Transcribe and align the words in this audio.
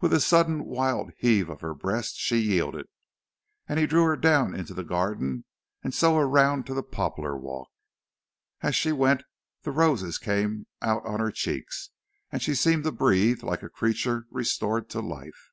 With 0.00 0.14
a 0.14 0.20
sudden 0.20 0.64
wild 0.64 1.12
heave 1.18 1.50
of 1.50 1.60
her 1.60 1.74
breast, 1.74 2.16
she 2.16 2.38
yielded, 2.38 2.86
and 3.68 3.78
he 3.78 3.86
drew 3.86 4.04
her 4.06 4.16
down 4.16 4.54
into 4.54 4.72
the 4.72 4.82
garden 4.82 5.44
and 5.84 5.92
so 5.92 6.16
around 6.16 6.64
to 6.64 6.72
the 6.72 6.82
poplar 6.82 7.36
walk. 7.36 7.68
As 8.62 8.74
she 8.74 8.92
went 8.92 9.24
the 9.60 9.70
roses 9.70 10.16
came 10.16 10.68
out 10.80 11.04
on 11.04 11.20
her 11.20 11.30
cheeks, 11.30 11.90
and 12.30 12.40
she 12.40 12.54
seemed 12.54 12.84
to 12.84 12.92
breathe 12.92 13.42
like 13.42 13.62
a 13.62 13.68
creature 13.68 14.26
restored 14.30 14.88
to 14.88 15.00
life. 15.02 15.50